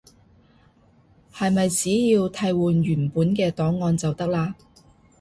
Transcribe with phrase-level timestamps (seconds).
[1.31, 4.55] 係咪只要替換原本嘅檔案就得喇？